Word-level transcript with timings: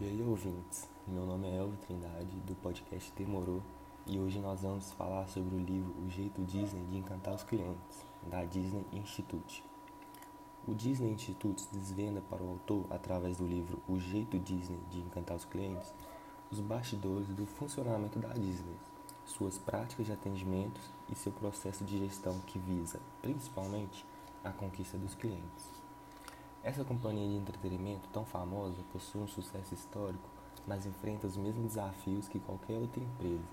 E 0.00 0.04
aí, 0.04 0.22
ouvintes? 0.22 0.88
Meu 1.08 1.26
nome 1.26 1.48
é 1.48 1.56
Elvio 1.56 1.76
Trindade, 1.78 2.36
do 2.46 2.54
podcast 2.54 3.12
Demorou, 3.16 3.60
e 4.06 4.16
hoje 4.20 4.38
nós 4.38 4.62
vamos 4.62 4.92
falar 4.92 5.26
sobre 5.26 5.56
o 5.56 5.58
livro 5.58 5.92
O 6.00 6.08
Jeito 6.08 6.40
Disney 6.44 6.84
de 6.84 6.98
Encantar 6.98 7.34
os 7.34 7.42
Clientes, 7.42 8.06
da 8.30 8.44
Disney 8.44 8.86
Institute. 8.92 9.64
O 10.68 10.72
Disney 10.72 11.10
Institute 11.10 11.66
desvenda 11.72 12.20
para 12.30 12.40
o 12.40 12.48
autor, 12.48 12.86
através 12.90 13.38
do 13.38 13.44
livro 13.44 13.82
O 13.88 13.98
Jeito 13.98 14.38
Disney 14.38 14.78
de 14.88 15.00
Encantar 15.00 15.36
os 15.36 15.44
Clientes, 15.44 15.92
os 16.48 16.60
bastidores 16.60 17.26
do 17.34 17.44
funcionamento 17.44 18.20
da 18.20 18.28
Disney, 18.28 18.76
suas 19.26 19.58
práticas 19.58 20.06
de 20.06 20.12
atendimento 20.12 20.80
e 21.10 21.16
seu 21.16 21.32
processo 21.32 21.82
de 21.82 21.98
gestão 21.98 22.38
que 22.46 22.60
visa, 22.60 23.00
principalmente, 23.20 24.06
a 24.44 24.52
conquista 24.52 24.96
dos 24.96 25.16
clientes. 25.16 25.87
Essa 26.62 26.84
companhia 26.84 27.28
de 27.28 27.36
entretenimento 27.36 28.08
tão 28.08 28.24
famosa 28.24 28.82
possui 28.92 29.22
um 29.22 29.28
sucesso 29.28 29.74
histórico, 29.74 30.28
mas 30.66 30.86
enfrenta 30.86 31.26
os 31.26 31.36
mesmos 31.36 31.68
desafios 31.68 32.28
que 32.28 32.40
qualquer 32.40 32.76
outra 32.78 33.02
empresa. 33.02 33.44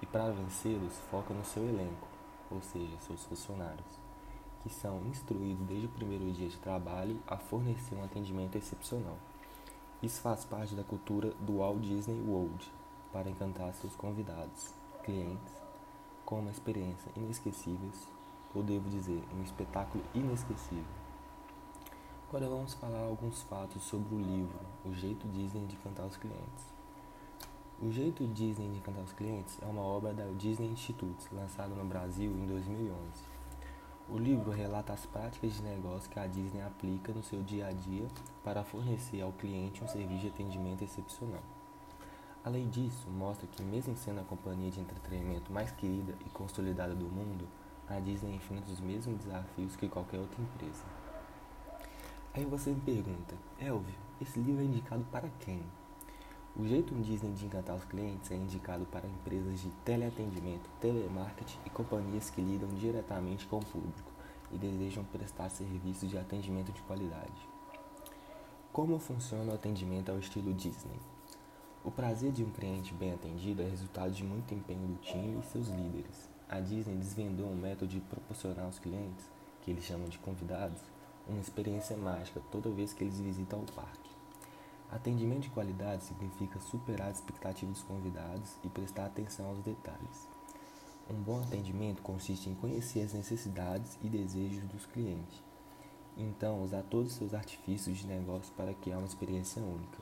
E 0.00 0.06
para 0.06 0.32
vencê-los, 0.32 0.96
foca 1.10 1.34
no 1.34 1.44
seu 1.44 1.62
elenco, 1.68 2.08
ou 2.50 2.62
seja, 2.62 2.98
seus 3.00 3.24
funcionários, 3.24 3.86
que 4.62 4.70
são 4.70 5.04
instruídos 5.06 5.66
desde 5.66 5.86
o 5.86 5.90
primeiro 5.90 6.32
dia 6.32 6.48
de 6.48 6.56
trabalho 6.56 7.20
a 7.26 7.36
fornecer 7.36 7.94
um 7.94 8.04
atendimento 8.04 8.56
excepcional. 8.56 9.18
Isso 10.02 10.22
faz 10.22 10.42
parte 10.46 10.74
da 10.74 10.82
cultura 10.82 11.34
do 11.40 11.58
Walt 11.58 11.80
Disney 11.82 12.22
World 12.26 12.72
para 13.12 13.28
encantar 13.28 13.74
seus 13.74 13.94
convidados, 13.94 14.74
clientes, 15.04 15.54
com 16.24 16.40
uma 16.40 16.50
experiência 16.50 17.12
inesquecível, 17.14 17.90
ou 18.54 18.62
devo 18.62 18.88
dizer, 18.88 19.22
um 19.38 19.42
espetáculo 19.42 20.02
inesquecível. 20.14 20.99
Agora 22.30 22.48
vamos 22.48 22.74
falar 22.74 23.00
alguns 23.00 23.42
fatos 23.42 23.82
sobre 23.82 24.14
o 24.14 24.20
livro 24.20 24.56
O 24.84 24.94
Jeito 24.94 25.26
Disney 25.26 25.66
de 25.66 25.74
Cantar 25.74 26.06
os 26.06 26.16
Clientes. 26.16 26.72
O 27.82 27.90
Jeito 27.90 28.24
Disney 28.24 28.70
de 28.70 28.78
Cantar 28.78 29.00
os 29.00 29.12
Clientes 29.12 29.58
é 29.60 29.66
uma 29.66 29.82
obra 29.82 30.12
da 30.12 30.26
Disney 30.38 30.68
Institute, 30.68 31.26
lançada 31.34 31.74
no 31.74 31.84
Brasil 31.84 32.30
em 32.30 32.46
2011. 32.46 32.94
O 34.08 34.16
livro 34.16 34.52
relata 34.52 34.92
as 34.92 35.04
práticas 35.06 35.54
de 35.54 35.62
negócio 35.62 36.08
que 36.08 36.20
a 36.20 36.26
Disney 36.28 36.62
aplica 36.62 37.12
no 37.12 37.20
seu 37.20 37.42
dia 37.42 37.66
a 37.66 37.72
dia 37.72 38.06
para 38.44 38.62
fornecer 38.62 39.20
ao 39.22 39.32
cliente 39.32 39.82
um 39.82 39.88
serviço 39.88 40.20
de 40.20 40.28
atendimento 40.28 40.84
excepcional. 40.84 41.42
Além 42.44 42.68
disso, 42.68 43.10
mostra 43.10 43.48
que, 43.48 43.60
mesmo 43.60 43.96
sendo 43.96 44.20
a 44.20 44.24
companhia 44.24 44.70
de 44.70 44.78
entretenimento 44.78 45.52
mais 45.52 45.72
querida 45.72 46.14
e 46.24 46.30
consolidada 46.30 46.94
do 46.94 47.06
mundo, 47.06 47.48
a 47.88 47.98
Disney 47.98 48.36
enfrenta 48.36 48.70
os 48.70 48.78
mesmos 48.78 49.18
desafios 49.18 49.74
que 49.74 49.88
qualquer 49.88 50.20
outra 50.20 50.40
empresa. 50.40 51.09
Aí 52.32 52.44
você 52.44 52.70
me 52.70 52.80
pergunta, 52.80 53.34
Elvio, 53.58 53.92
esse 54.22 54.38
livro 54.38 54.62
é 54.62 54.64
indicado 54.64 55.04
para 55.10 55.28
quem? 55.40 55.60
O 56.56 56.64
jeito 56.64 56.94
Disney 56.94 57.32
de 57.32 57.44
encantar 57.44 57.74
os 57.74 57.84
clientes 57.84 58.30
é 58.30 58.36
indicado 58.36 58.84
para 58.86 59.08
empresas 59.08 59.58
de 59.58 59.68
teleatendimento, 59.84 60.70
telemarketing 60.80 61.58
e 61.66 61.70
companhias 61.70 62.30
que 62.30 62.40
lidam 62.40 62.68
diretamente 62.68 63.48
com 63.48 63.58
o 63.58 63.64
público 63.64 64.12
e 64.52 64.58
desejam 64.58 65.02
prestar 65.06 65.48
serviços 65.48 66.08
de 66.08 66.16
atendimento 66.16 66.70
de 66.70 66.80
qualidade. 66.82 67.48
Como 68.72 68.96
funciona 69.00 69.50
o 69.50 69.54
atendimento 69.56 70.12
ao 70.12 70.18
estilo 70.20 70.54
Disney? 70.54 71.00
O 71.84 71.90
prazer 71.90 72.30
de 72.30 72.44
um 72.44 72.50
cliente 72.50 72.94
bem 72.94 73.12
atendido 73.12 73.60
é 73.60 73.68
resultado 73.68 74.12
de 74.12 74.22
muito 74.22 74.54
empenho 74.54 74.86
do 74.86 75.00
time 75.00 75.40
e 75.40 75.46
seus 75.46 75.66
líderes. 75.66 76.30
A 76.48 76.60
Disney 76.60 76.94
desvendou 76.94 77.48
um 77.48 77.56
método 77.56 77.88
de 77.88 77.98
proporcionar 77.98 78.66
aos 78.66 78.78
clientes, 78.78 79.28
que 79.62 79.72
eles 79.72 79.82
chamam 79.82 80.08
de 80.08 80.18
convidados, 80.20 80.80
uma 81.30 81.40
experiência 81.40 81.96
mágica 81.96 82.42
toda 82.50 82.70
vez 82.70 82.92
que 82.92 83.04
eles 83.04 83.18
visitam 83.20 83.60
o 83.60 83.72
parque. 83.72 84.10
Atendimento 84.90 85.42
de 85.42 85.50
qualidade 85.50 86.04
significa 86.04 86.58
superar 86.58 87.08
as 87.08 87.18
expectativas 87.18 87.76
dos 87.76 87.84
convidados 87.84 88.50
e 88.64 88.68
prestar 88.68 89.06
atenção 89.06 89.46
aos 89.46 89.60
detalhes. 89.60 90.28
Um 91.08 91.22
bom 91.22 91.40
atendimento 91.40 92.02
consiste 92.02 92.50
em 92.50 92.54
conhecer 92.54 93.02
as 93.02 93.12
necessidades 93.12 93.96
e 94.02 94.08
desejos 94.08 94.64
dos 94.64 94.86
clientes, 94.86 95.42
então 96.16 96.62
usar 96.62 96.82
todos 96.82 97.12
os 97.12 97.18
seus 97.18 97.34
artifícios 97.34 97.98
de 97.98 98.06
negócio 98.06 98.52
para 98.56 98.74
criar 98.74 98.98
uma 98.98 99.06
experiência 99.06 99.62
única. 99.62 99.98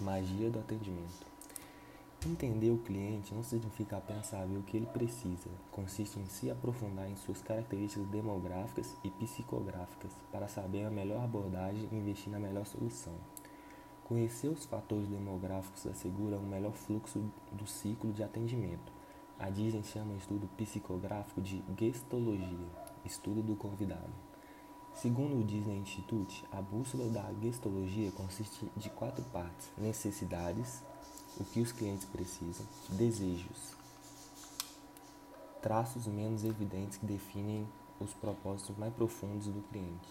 Magia 0.00 0.50
do 0.50 0.58
atendimento. 0.58 1.35
Entender 2.28 2.72
o 2.72 2.78
cliente 2.78 3.32
não 3.32 3.44
significa 3.44 3.98
apenas 3.98 4.26
saber 4.26 4.56
o 4.56 4.62
que 4.64 4.76
ele 4.76 4.86
precisa, 4.86 5.48
consiste 5.70 6.18
em 6.18 6.26
se 6.26 6.50
aprofundar 6.50 7.08
em 7.08 7.14
suas 7.14 7.40
características 7.40 8.04
demográficas 8.08 8.96
e 9.04 9.10
psicográficas 9.10 10.10
para 10.32 10.48
saber 10.48 10.84
a 10.84 10.90
melhor 10.90 11.22
abordagem 11.22 11.88
e 11.92 11.94
investir 11.94 12.32
na 12.32 12.40
melhor 12.40 12.66
solução. 12.66 13.14
Conhecer 14.02 14.48
os 14.48 14.64
fatores 14.64 15.06
demográficos 15.06 15.86
assegura 15.86 16.36
um 16.36 16.48
melhor 16.48 16.72
fluxo 16.72 17.22
do 17.52 17.64
ciclo 17.64 18.12
de 18.12 18.24
atendimento. 18.24 18.92
A 19.38 19.48
Disney 19.48 19.84
chama 19.84 20.14
o 20.14 20.16
estudo 20.16 20.48
psicográfico 20.56 21.40
de 21.40 21.62
gestologia, 21.78 22.66
estudo 23.04 23.40
do 23.40 23.54
convidado. 23.54 24.12
Segundo 24.94 25.38
o 25.38 25.44
Disney 25.44 25.78
Institute, 25.78 26.44
a 26.50 26.60
bússola 26.60 27.08
da 27.08 27.32
gestologia 27.40 28.10
consiste 28.10 28.68
de 28.76 28.90
quatro 28.90 29.24
partes: 29.26 29.70
necessidades, 29.78 30.82
o 31.38 31.44
que 31.44 31.60
os 31.60 31.72
clientes 31.72 32.06
precisam, 32.06 32.66
desejos, 32.88 33.74
traços 35.60 36.06
menos 36.06 36.44
evidentes 36.44 36.96
que 36.96 37.06
definem 37.06 37.66
os 38.00 38.12
propósitos 38.14 38.76
mais 38.76 38.92
profundos 38.94 39.46
do 39.46 39.62
cliente, 39.68 40.08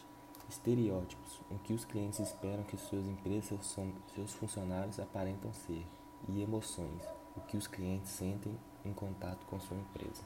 estereótipos, 0.49 1.39
o 1.49 1.57
que 1.59 1.73
os 1.73 1.85
clientes 1.85 2.19
esperam 2.19 2.63
que 2.63 2.77
suas 2.77 3.07
empresas 3.07 3.77
seus 4.13 4.33
funcionários 4.33 4.99
aparentam 4.99 5.53
ser, 5.53 5.85
e 6.27 6.41
emoções, 6.41 7.03
o 7.35 7.41
que 7.41 7.57
os 7.57 7.67
clientes 7.67 8.11
sentem 8.11 8.57
em 8.83 8.93
contato 8.93 9.45
com 9.45 9.59
sua 9.59 9.77
empresa. 9.77 10.23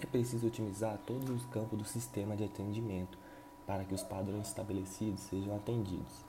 É 0.00 0.06
preciso 0.06 0.46
otimizar 0.46 0.98
todos 1.06 1.28
os 1.28 1.44
campos 1.46 1.78
do 1.78 1.84
sistema 1.84 2.36
de 2.36 2.44
atendimento 2.44 3.18
para 3.66 3.84
que 3.84 3.94
os 3.94 4.02
padrões 4.02 4.48
estabelecidos 4.48 5.20
sejam 5.20 5.54
atendidos. 5.54 6.24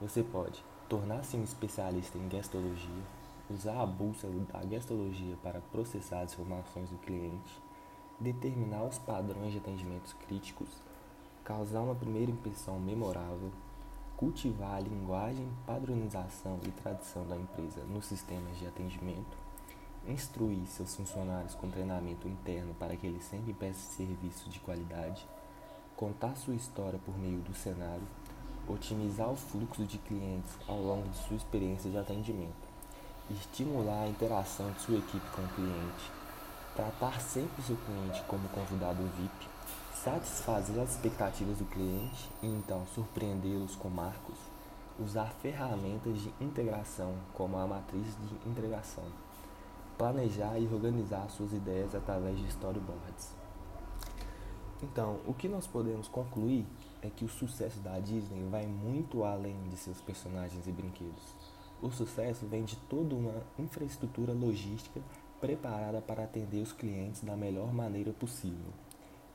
Você 0.00 0.22
pode 0.22 0.62
tornar-se 0.88 1.36
um 1.36 1.42
especialista 1.42 2.16
em 2.16 2.30
gestologia, 2.30 3.02
usar 3.50 3.80
a 3.80 3.86
bússola 3.86 4.32
da 4.52 4.64
gestologia 4.66 5.36
para 5.42 5.60
processar 5.72 6.20
as 6.20 6.32
informações 6.32 6.90
do 6.90 6.98
cliente, 6.98 7.60
determinar 8.20 8.84
os 8.84 8.98
padrões 8.98 9.52
de 9.52 9.58
atendimentos 9.58 10.12
críticos, 10.12 10.68
causar 11.44 11.80
uma 11.80 11.94
primeira 11.94 12.30
impressão 12.30 12.78
memorável, 12.78 13.50
cultivar 14.16 14.76
a 14.76 14.80
linguagem, 14.80 15.48
padronização 15.66 16.58
e 16.64 16.70
tradição 16.70 17.26
da 17.26 17.36
empresa 17.36 17.82
nos 17.84 18.06
sistemas 18.06 18.56
de 18.58 18.66
atendimento, 18.66 19.36
instruir 20.06 20.66
seus 20.66 20.94
funcionários 20.94 21.54
com 21.54 21.68
treinamento 21.68 22.28
interno 22.28 22.74
para 22.74 22.96
que 22.96 23.06
eles 23.06 23.24
sempre 23.24 23.52
prestem 23.52 24.06
serviço 24.06 24.48
de 24.48 24.60
qualidade, 24.60 25.26
contar 25.96 26.36
sua 26.36 26.54
história 26.54 26.98
por 27.04 27.18
meio 27.18 27.40
do 27.40 27.54
cenário, 27.54 28.06
otimizar 28.68 29.30
o 29.30 29.36
fluxo 29.36 29.84
de 29.84 29.98
clientes 29.98 30.52
ao 30.66 30.80
longo 30.80 31.08
de 31.08 31.18
sua 31.18 31.36
experiência 31.36 31.90
de 31.90 31.98
atendimento, 31.98 32.66
estimular 33.30 34.02
a 34.02 34.08
interação 34.08 34.70
de 34.72 34.80
sua 34.80 34.98
equipe 34.98 35.30
com 35.30 35.42
o 35.42 35.48
cliente, 35.48 36.10
tratar 36.74 37.20
sempre 37.20 37.62
seu 37.62 37.76
cliente 37.76 38.22
como 38.24 38.48
convidado 38.48 39.02
VIP, 39.16 39.48
satisfazer 39.94 40.80
as 40.80 40.90
expectativas 40.90 41.58
do 41.58 41.64
cliente 41.64 42.30
e 42.42 42.46
então 42.46 42.86
surpreendê-los 42.94 43.74
com 43.76 43.88
marcos, 43.88 44.38
usar 44.98 45.32
ferramentas 45.42 46.20
de 46.20 46.32
integração 46.40 47.14
como 47.34 47.56
a 47.58 47.66
matriz 47.66 48.06
de 48.06 48.48
integração, 48.48 49.04
planejar 49.98 50.58
e 50.58 50.66
organizar 50.72 51.28
suas 51.30 51.52
ideias 51.52 51.94
através 51.94 52.38
de 52.38 52.46
storyboards. 52.48 53.45
Então, 54.82 55.20
o 55.26 55.32
que 55.32 55.48
nós 55.48 55.66
podemos 55.66 56.06
concluir 56.06 56.66
é 57.00 57.08
que 57.08 57.24
o 57.24 57.28
sucesso 57.28 57.80
da 57.80 57.98
Disney 57.98 58.46
vai 58.50 58.66
muito 58.66 59.24
além 59.24 59.56
de 59.68 59.76
seus 59.76 60.00
personagens 60.00 60.66
e 60.66 60.72
brinquedos. 60.72 61.34
O 61.80 61.90
sucesso 61.90 62.46
vem 62.46 62.64
de 62.64 62.76
toda 62.76 63.14
uma 63.14 63.42
infraestrutura 63.58 64.32
logística 64.32 65.00
preparada 65.40 66.00
para 66.00 66.24
atender 66.24 66.62
os 66.62 66.72
clientes 66.72 67.22
da 67.22 67.36
melhor 67.36 67.72
maneira 67.72 68.12
possível. 68.12 68.72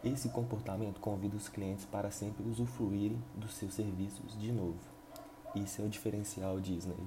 Esse 0.04 0.30
comportamento 0.30 1.00
convida 1.00 1.38
os 1.38 1.48
clientes 1.48 1.86
para 1.86 2.10
sempre 2.10 2.48
usufruírem 2.48 3.22
dos 3.36 3.54
seus 3.54 3.76
serviços 3.76 4.40
de 4.40 4.52
novo. 4.52 4.80
Isso 5.56 5.82
é 5.82 5.86
o 5.86 5.90
diferencial 5.90 6.60
Disney. 6.60 6.98